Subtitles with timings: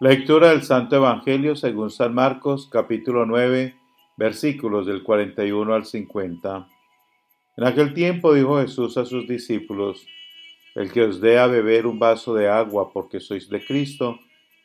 [0.00, 3.74] Lectura del Santo Evangelio según San Marcos capítulo 9
[4.18, 6.68] versículos del 41 al 50.
[7.56, 10.06] En aquel tiempo dijo Jesús a sus discípulos,
[10.74, 14.20] El que os dé a beber un vaso de agua porque sois de Cristo,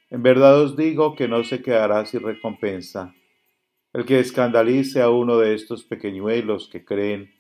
[0.09, 3.15] en verdad os digo que no se quedará sin recompensa.
[3.93, 7.31] El que escandalice a uno de estos pequeñuelos que creen,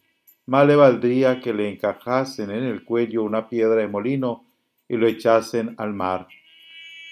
[0.45, 4.45] mal le valdría que le encajasen en el cuello una piedra de molino
[4.87, 6.29] y lo echasen al mar.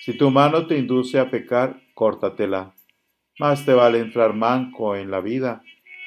[0.01, 2.73] Si tu mano te induce a pecar, córtatela.
[3.37, 5.61] Más te vale entrar manco en la vida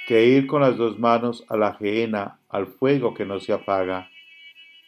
[0.08, 4.10] que ir con las dos manos a la gehenna, al fuego que no se apaga.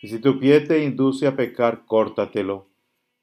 [0.01, 2.67] Y si tu pie te induce a pecar, córtatelo.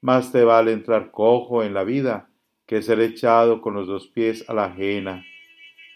[0.00, 2.28] Más te vale entrar cojo en la vida
[2.64, 5.24] que ser echado con los dos pies a la gehenna.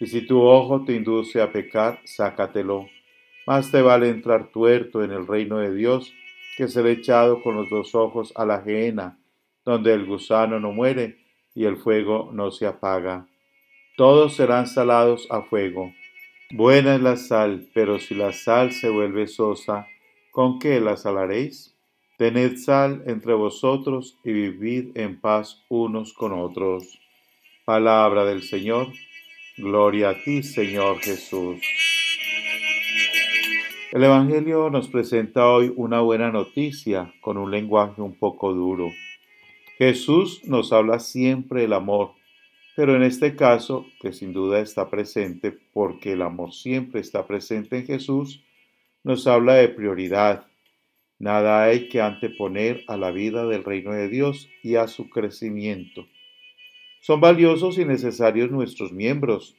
[0.00, 2.88] Y si tu ojo te induce a pecar, sácatelo.
[3.46, 6.12] Más te vale entrar tuerto en el reino de Dios
[6.56, 9.20] que ser echado con los dos ojos a la gehenna
[9.66, 11.18] donde el gusano no muere
[11.54, 13.26] y el fuego no se apaga.
[13.96, 15.92] Todos serán salados a fuego.
[16.52, 19.88] Buena es la sal, pero si la sal se vuelve sosa,
[20.30, 21.74] ¿con qué la salaréis?
[22.16, 26.98] Tened sal entre vosotros y vivid en paz unos con otros.
[27.64, 28.86] Palabra del Señor.
[29.58, 31.60] Gloria a ti, Señor Jesús.
[33.92, 38.90] El Evangelio nos presenta hoy una buena noticia con un lenguaje un poco duro.
[39.78, 42.12] Jesús nos habla siempre del amor,
[42.76, 47.76] pero en este caso, que sin duda está presente porque el amor siempre está presente
[47.76, 48.42] en Jesús,
[49.04, 50.46] nos habla de prioridad.
[51.18, 56.06] Nada hay que anteponer a la vida del reino de Dios y a su crecimiento.
[57.00, 59.56] Son valiosos y necesarios nuestros miembros,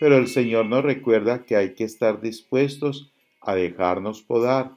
[0.00, 4.72] pero el Señor nos recuerda que hay que estar dispuestos a dejarnos podar,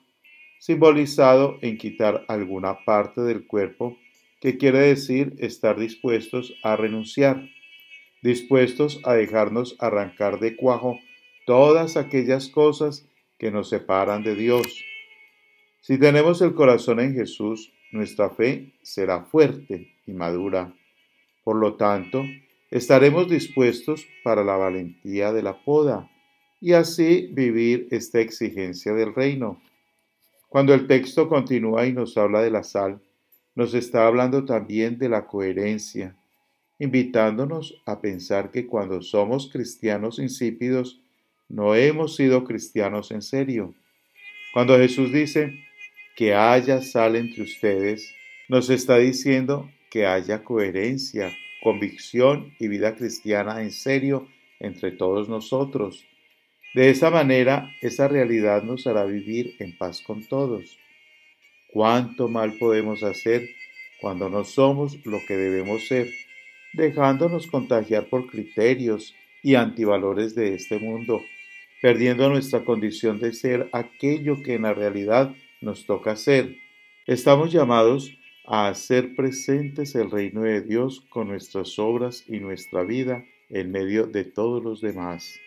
[0.59, 3.97] simbolizado en quitar alguna parte del cuerpo
[4.41, 7.47] que quiere decir estar dispuestos a renunciar,
[8.23, 10.99] dispuestos a dejarnos arrancar de cuajo
[11.45, 13.07] todas aquellas cosas
[13.37, 14.83] que nos separan de Dios.
[15.79, 20.73] Si tenemos el corazón en Jesús, nuestra fe será fuerte y madura.
[21.43, 22.23] Por lo tanto,
[22.71, 26.09] estaremos dispuestos para la valentía de la poda
[26.59, 29.61] y así vivir esta exigencia del reino.
[30.49, 33.01] Cuando el texto continúa y nos habla de la sal,
[33.55, 36.15] nos está hablando también de la coherencia,
[36.79, 41.01] invitándonos a pensar que cuando somos cristianos insípidos,
[41.49, 43.75] no hemos sido cristianos en serio.
[44.53, 45.53] Cuando Jesús dice
[46.15, 48.13] que haya sal entre ustedes,
[48.47, 54.27] nos está diciendo que haya coherencia, convicción y vida cristiana en serio
[54.59, 56.05] entre todos nosotros.
[56.73, 60.80] De esa manera, esa realidad nos hará vivir en paz con todos
[61.71, 63.49] cuánto mal podemos hacer
[63.99, 66.09] cuando no somos lo que debemos ser,
[66.73, 71.21] dejándonos contagiar por criterios y antivalores de este mundo,
[71.81, 76.55] perdiendo nuestra condición de ser aquello que en la realidad nos toca ser.
[77.05, 78.11] Estamos llamados
[78.45, 84.07] a hacer presentes el reino de Dios con nuestras obras y nuestra vida en medio
[84.07, 85.39] de todos los demás.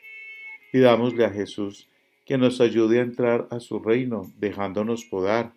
[0.73, 1.89] Pidámosle a Jesús
[2.25, 5.53] que nos ayude a entrar a su reino, dejándonos podar,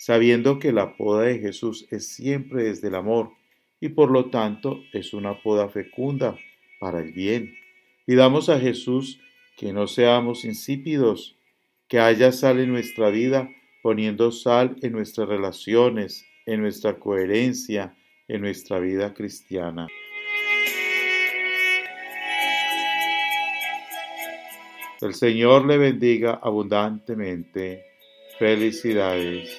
[0.00, 3.32] sabiendo que la poda de Jesús es siempre desde el amor
[3.80, 6.38] y por lo tanto es una poda fecunda
[6.80, 7.54] para el bien.
[8.06, 9.20] Pidamos a Jesús
[9.58, 11.36] que no seamos insípidos,
[11.86, 13.50] que haya sal en nuestra vida,
[13.82, 17.94] poniendo sal en nuestras relaciones, en nuestra coherencia,
[18.26, 19.86] en nuestra vida cristiana.
[25.02, 27.89] El Señor le bendiga abundantemente.
[28.40, 29.50] Felicidades.